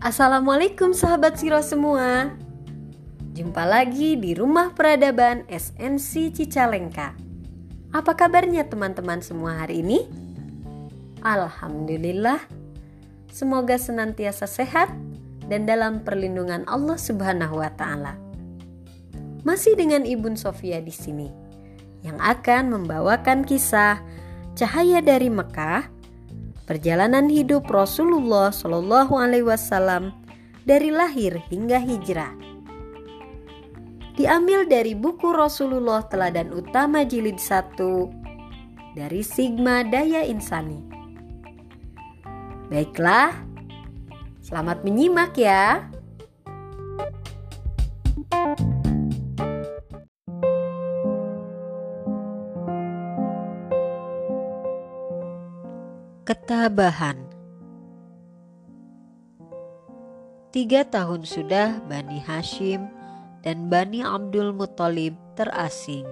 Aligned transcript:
Assalamualaikum 0.00 0.96
sahabat 0.96 1.36
Siro 1.36 1.60
semua 1.60 2.32
Jumpa 3.36 3.68
lagi 3.68 4.16
di 4.16 4.32
Rumah 4.32 4.72
Peradaban 4.72 5.44
SNC 5.44 6.40
Cicalengka 6.40 7.12
Apa 7.92 8.16
kabarnya 8.16 8.64
teman-teman 8.64 9.20
semua 9.20 9.60
hari 9.60 9.84
ini? 9.84 10.08
Alhamdulillah 11.20 12.40
Semoga 13.28 13.76
senantiasa 13.76 14.48
sehat 14.48 14.88
dan 15.52 15.68
dalam 15.68 16.00
perlindungan 16.00 16.64
Allah 16.64 16.96
Subhanahu 16.96 17.60
wa 17.60 17.68
taala. 17.76 18.16
Masih 19.44 19.76
dengan 19.76 20.08
Ibu 20.08 20.32
Sofia 20.32 20.80
di 20.80 20.96
sini 20.96 21.28
yang 22.00 22.16
akan 22.16 22.72
membawakan 22.72 23.44
kisah 23.44 24.00
Cahaya 24.56 25.04
dari 25.04 25.28
Mekah 25.28 25.99
perjalanan 26.70 27.26
hidup 27.26 27.66
Rasulullah 27.66 28.54
Shallallahu 28.54 29.18
Alaihi 29.18 29.42
Wasallam 29.42 30.14
dari 30.62 30.94
lahir 30.94 31.34
hingga 31.50 31.82
hijrah. 31.82 32.30
Diambil 34.14 34.70
dari 34.70 34.94
buku 34.94 35.34
Rasulullah 35.34 36.06
Teladan 36.06 36.54
Utama 36.54 37.02
Jilid 37.02 37.42
1 37.42 38.94
dari 38.94 39.18
Sigma 39.26 39.82
Daya 39.82 40.22
Insani. 40.22 40.78
Baiklah, 42.70 43.34
selamat 44.38 44.86
menyimak 44.86 45.34
ya. 45.34 45.90
Ketabahan 56.30 57.18
Tiga 60.54 60.86
tahun 60.86 61.26
sudah 61.26 61.82
Bani 61.90 62.22
Hashim 62.22 62.86
dan 63.42 63.66
Bani 63.66 64.06
Abdul 64.06 64.54
Muthalib 64.54 65.18
terasing. 65.34 66.06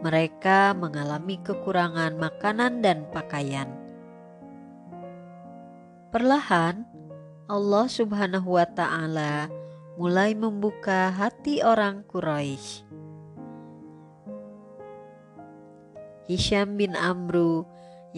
Mereka 0.00 0.72
mengalami 0.80 1.36
kekurangan 1.44 2.16
makanan 2.16 2.80
dan 2.80 3.04
pakaian. 3.12 3.68
Perlahan, 6.08 6.88
Allah 7.52 7.84
Subhanahu 7.84 8.56
wa 8.56 8.64
Ta'ala 8.64 9.52
mulai 10.00 10.32
membuka 10.32 11.12
hati 11.12 11.60
orang 11.60 12.00
Quraisy. 12.08 12.88
Hisham 16.24 16.80
bin 16.80 16.96
Amru 16.96 17.68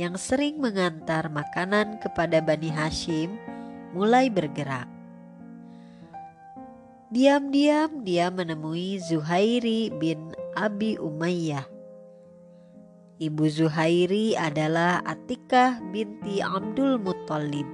yang 0.00 0.16
sering 0.16 0.56
mengantar 0.56 1.28
makanan 1.28 2.00
kepada 2.00 2.40
Bani 2.40 2.72
Hashim 2.72 3.36
mulai 3.92 4.32
bergerak. 4.32 4.88
Diam-diam 7.12 8.00
dia 8.00 8.32
menemui 8.32 8.96
Zuhairi 8.96 9.92
bin 10.00 10.32
Abi 10.56 10.96
Umayyah. 10.96 11.68
Ibu 13.20 13.44
Zuhairi 13.52 14.32
adalah 14.40 15.04
Atikah 15.04 15.84
binti 15.92 16.40
Abdul 16.40 16.96
Muttalib. 16.96 17.68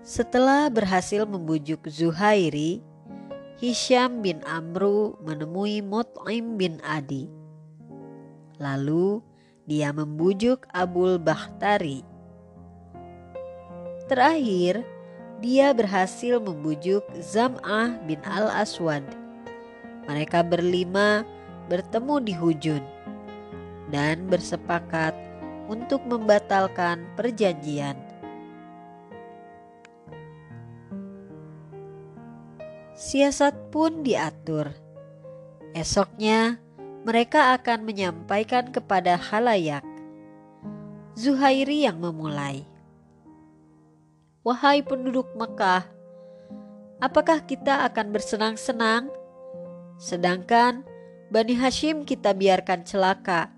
Setelah 0.00 0.72
berhasil 0.72 1.28
membujuk 1.28 1.84
Zuhairi, 1.84 2.80
Hisham 3.60 4.24
bin 4.24 4.40
Amru 4.48 5.20
menemui 5.20 5.84
Mut'im 5.84 6.56
bin 6.56 6.80
Adi 6.80 7.39
Lalu 8.60 9.24
dia 9.64 9.88
membujuk 9.90 10.68
Abul 10.68 11.16
Bakhtari. 11.16 12.04
Terakhir, 14.04 14.84
dia 15.40 15.72
berhasil 15.72 16.36
membujuk 16.36 17.00
Zam'ah 17.16 17.96
bin 18.04 18.20
Al-Aswad. 18.20 19.02
Mereka 20.04 20.44
berlima 20.44 21.24
bertemu 21.72 22.14
di 22.20 22.34
Hujun 22.36 22.84
dan 23.88 24.28
bersepakat 24.28 25.16
untuk 25.70 26.04
membatalkan 26.04 27.08
perjanjian. 27.16 27.96
Siasat 32.92 33.72
pun 33.72 34.04
diatur. 34.04 34.68
Esoknya, 35.72 36.60
mereka 37.00 37.56
akan 37.56 37.88
menyampaikan 37.88 38.68
kepada 38.68 39.16
halayak. 39.16 39.84
Zuhairi 41.16 41.88
yang 41.88 42.00
memulai. 42.00 42.68
Wahai 44.40 44.80
penduduk 44.80 45.28
Mekah, 45.36 45.84
apakah 47.00 47.44
kita 47.44 47.84
akan 47.88 48.12
bersenang-senang? 48.12 49.12
Sedangkan 50.00 50.80
Bani 51.28 51.52
Hashim 51.56 52.08
kita 52.08 52.32
biarkan 52.32 52.88
celaka. 52.88 53.52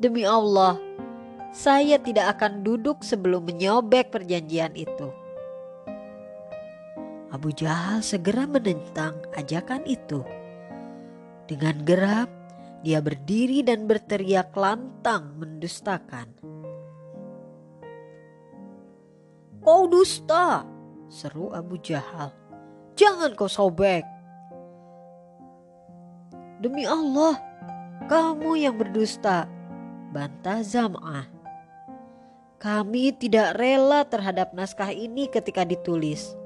Demi 0.00 0.24
Allah, 0.24 0.80
saya 1.52 2.00
tidak 2.00 2.38
akan 2.38 2.64
duduk 2.64 3.04
sebelum 3.04 3.44
menyobek 3.44 4.12
perjanjian 4.12 4.72
itu. 4.76 5.12
Abu 7.28 7.52
Jahal 7.52 8.00
segera 8.00 8.48
menentang 8.48 9.20
ajakan 9.36 9.84
itu. 9.84 10.24
Dengan 11.48 11.80
geram, 11.82 12.28
dia 12.84 13.00
berdiri 13.02 13.64
dan 13.64 13.88
berteriak 13.90 14.52
lantang 14.52 15.34
mendustakan. 15.40 16.30
Kau 19.64 19.90
dusta, 19.90 20.62
seru 21.10 21.50
Abu 21.50 21.80
Jahal. 21.82 22.30
Jangan 22.94 23.34
kau 23.34 23.50
sobek. 23.50 24.06
Demi 26.62 26.86
Allah, 26.86 27.40
kamu 28.06 28.54
yang 28.54 28.78
berdusta, 28.78 29.50
bantah 30.14 30.62
Zam'ah. 30.62 31.26
Kami 32.62 33.14
tidak 33.18 33.58
rela 33.58 34.06
terhadap 34.06 34.54
naskah 34.54 34.94
ini 34.94 35.26
ketika 35.26 35.66
ditulis. 35.66 36.37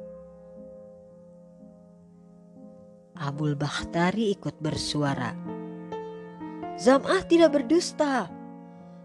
Abul 3.23 3.55
Bakhtari 3.55 4.35
ikut 4.35 4.59
bersuara. 4.59 5.31
Zam'ah 6.75 7.23
tidak 7.23 7.55
berdusta. 7.55 8.27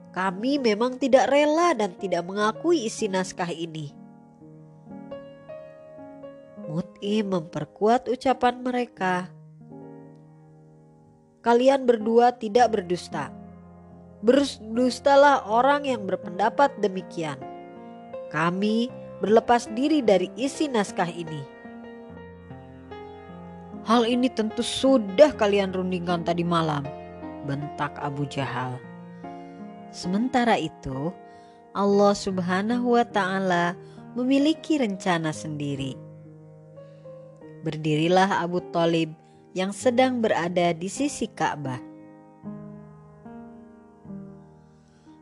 Kami 0.09 0.57
memang 0.57 0.97
tidak 0.97 1.29
rela 1.29 1.77
dan 1.77 1.93
tidak 2.01 2.25
mengakui 2.25 2.89
isi 2.89 3.05
naskah 3.05 3.53
ini. 3.53 3.93
Mut'im 6.65 7.29
memperkuat 7.29 8.09
ucapan 8.09 8.65
mereka. 8.65 9.29
Kalian 11.45 11.85
berdua 11.85 12.33
tidak 12.33 12.73
berdusta. 12.73 13.29
Berdustalah 14.25 15.45
orang 15.45 15.85
yang 15.85 16.09
berpendapat 16.09 16.73
demikian. 16.81 17.37
Kami 18.33 18.89
berlepas 19.21 19.69
diri 19.77 20.01
dari 20.01 20.33
isi 20.33 20.65
naskah 20.65 21.07
ini. 21.13 21.56
Hal 23.87 24.03
ini 24.03 24.27
tentu 24.27 24.59
sudah 24.59 25.31
kalian 25.31 25.71
rundingkan 25.71 26.27
tadi 26.27 26.43
malam, 26.43 26.83
bentak 27.47 27.95
Abu 28.03 28.27
Jahal. 28.27 28.75
Sementara 29.95 30.59
itu, 30.59 31.15
Allah 31.71 32.11
Subhanahu 32.11 32.99
wa 32.99 33.07
Ta'ala 33.07 33.79
memiliki 34.11 34.75
rencana 34.75 35.31
sendiri. 35.31 35.95
Berdirilah 37.63 38.43
Abu 38.43 38.59
Talib 38.75 39.15
yang 39.55 39.71
sedang 39.71 40.19
berada 40.19 40.75
di 40.75 40.91
sisi 40.91 41.31
Ka'bah. 41.31 41.79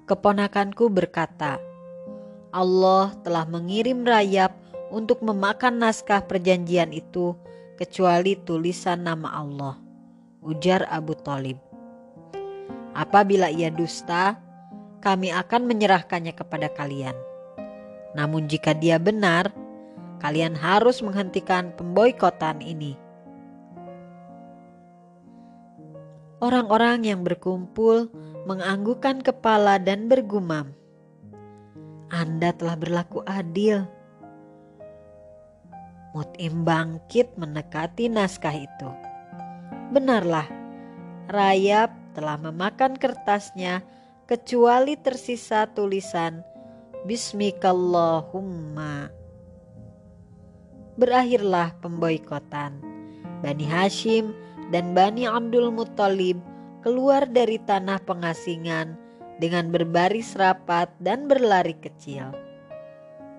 Keponakanku 0.09 0.89
berkata, 0.89 1.61
Allah 2.49 3.13
telah 3.21 3.45
mengirim 3.45 4.01
rayap 4.01 4.57
untuk 4.89 5.21
memakan 5.21 5.85
naskah 5.85 6.25
perjanjian 6.25 6.89
itu 6.89 7.37
kecuali 7.75 8.39
tulisan 8.39 9.03
nama 9.03 9.35
Allah, 9.35 9.75
ujar 10.39 10.87
Abu 10.87 11.11
Talib. 11.19 11.59
Apabila 12.95 13.51
ia 13.51 13.67
dusta, 13.67 14.39
kami 15.03 15.29
akan 15.29 15.67
menyerahkannya 15.67 16.31
kepada 16.31 16.71
kalian. 16.71 17.13
Namun 18.15 18.47
jika 18.47 18.71
dia 18.71 18.95
benar, 18.95 19.51
kalian 20.23 20.55
harus 20.55 21.03
menghentikan 21.03 21.75
pemboikotan 21.75 22.63
ini. 22.63 22.95
Orang-orang 26.39 27.03
yang 27.03 27.27
berkumpul 27.27 28.07
menganggukkan 28.47 29.19
kepala 29.19 29.75
dan 29.75 30.07
bergumam, 30.07 30.71
"Anda 32.07 32.55
telah 32.55 32.79
berlaku 32.79 33.19
adil." 33.27 33.94
Mut'im 36.15 36.63
bangkit 36.63 37.35
mendekati 37.35 38.07
naskah 38.07 38.55
itu. 38.55 38.89
Benarlah, 39.91 40.47
Rayap 41.27 41.91
telah 42.15 42.39
memakan 42.39 42.95
kertasnya 42.95 43.83
kecuali 44.23 44.95
tersisa 44.95 45.67
tulisan 45.67 46.39
Bismikallahumma. 47.03 49.11
Berakhirlah 50.95 51.75
pemboikotan. 51.83 52.79
Bani 53.43 53.67
Hashim 53.67 54.31
dan 54.71 54.95
Bani 54.95 55.27
Abdul 55.27 55.67
Muttalib 55.75 56.39
keluar 56.79 57.27
dari 57.27 57.59
tanah 57.59 57.99
pengasingan 58.07 58.95
dengan 59.43 59.67
berbaris 59.67 60.39
rapat 60.39 60.87
dan 61.03 61.27
berlari 61.27 61.75
kecil. 61.75 62.54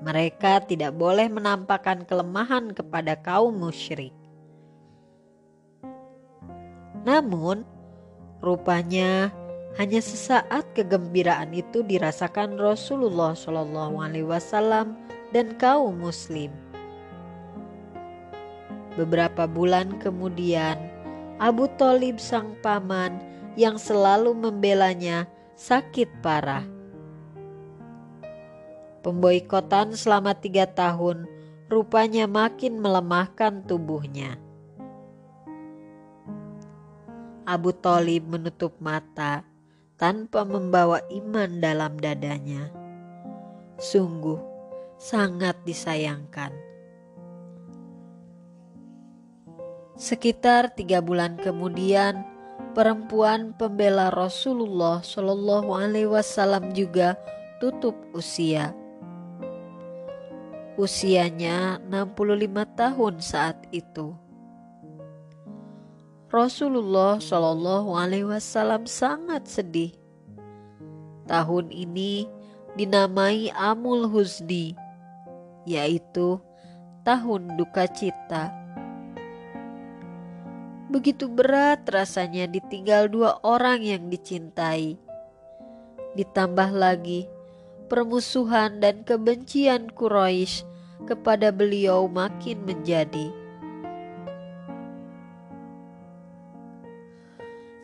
Mereka 0.05 0.69
tidak 0.69 0.93
boleh 0.93 1.33
menampakkan 1.33 2.05
kelemahan 2.05 2.77
kepada 2.77 3.17
kaum 3.17 3.57
musyrik. 3.57 4.13
Namun, 7.07 7.65
rupanya 8.45 9.33
hanya 9.81 10.01
sesaat 10.01 10.73
kegembiraan 10.77 11.53
itu 11.57 11.81
dirasakan 11.81 12.61
Rasulullah 12.61 13.33
Shallallahu 13.33 13.97
Alaihi 14.03 14.27
Wasallam 14.29 14.99
dan 15.33 15.57
kaum 15.57 15.97
Muslim. 15.97 16.53
Beberapa 18.97 19.45
bulan 19.45 19.97
kemudian, 20.01 20.81
Abu 21.37 21.69
Talib 21.77 22.17
sang 22.17 22.57
paman 22.65 23.21
yang 23.57 23.77
selalu 23.77 24.33
membelanya 24.33 25.29
sakit 25.57 26.09
parah. 26.25 26.76
Pemboikotan 29.07 29.95
selama 29.95 30.35
tiga 30.35 30.67
tahun 30.67 31.31
rupanya 31.71 32.27
makin 32.27 32.83
melemahkan 32.83 33.63
tubuhnya. 33.63 34.35
Abu 37.47 37.71
Talib 37.71 38.27
menutup 38.27 38.75
mata 38.83 39.47
tanpa 39.95 40.43
membawa 40.43 40.99
iman 41.15 41.63
dalam 41.63 41.95
dadanya. 42.03 42.67
Sungguh 43.79 44.43
sangat 44.99 45.55
disayangkan. 45.63 46.51
Sekitar 49.95 50.75
tiga 50.75 50.99
bulan 50.99 51.39
kemudian, 51.39 52.27
perempuan 52.75 53.55
pembela 53.55 54.11
Rasulullah 54.11 54.99
Shallallahu 54.99 55.71
Alaihi 55.79 56.11
Wasallam 56.11 56.75
juga 56.75 57.15
tutup 57.63 57.95
usia. 58.11 58.75
Usianya 60.77 61.81
65 61.89 62.53
tahun 62.77 63.15
saat 63.25 63.65
itu. 63.73 64.13
Rasulullah 66.29 67.17
Shallallahu 67.17 67.97
Alaihi 67.97 68.29
Wasallam 68.29 68.85
sangat 68.85 69.49
sedih. 69.49 69.97
Tahun 71.25 71.73
ini 71.73 72.29
dinamai 72.77 73.49
Amul 73.57 74.05
Husdi, 74.05 74.77
yaitu 75.65 76.45
tahun 77.09 77.57
duka 77.57 77.89
cita. 77.89 78.53
Begitu 80.93 81.25
berat 81.33 81.89
rasanya 81.89 82.45
ditinggal 82.45 83.09
dua 83.09 83.41
orang 83.41 83.81
yang 83.81 84.13
dicintai. 84.13 85.01
Ditambah 86.21 86.69
lagi 86.77 87.33
permusuhan 87.87 88.83
dan 88.83 89.07
kebencian 89.07 89.89
Quraisy 89.95 90.67
kepada 91.07 91.55
beliau 91.55 92.11
makin 92.11 92.63
menjadi 92.67 93.47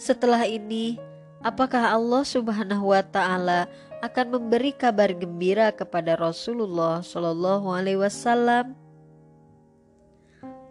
Setelah 0.03 0.51
ini, 0.51 0.99
apakah 1.47 1.95
Allah 1.95 2.27
Subhanahu 2.27 2.91
wa 2.91 3.07
taala 3.07 3.71
akan 4.03 4.35
memberi 4.35 4.75
kabar 4.75 5.15
gembira 5.15 5.71
kepada 5.71 6.19
Rasulullah 6.19 7.07
Shallallahu 7.07 7.71
alaihi 7.71 8.03
wasallam? 8.03 8.75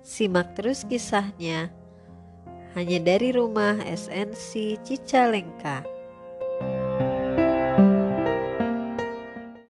Simak 0.04 0.60
terus 0.60 0.84
kisahnya 0.84 1.72
hanya 2.76 3.00
dari 3.00 3.32
rumah 3.32 3.80
SNC 3.88 4.84
Cicalengka. 4.84 5.88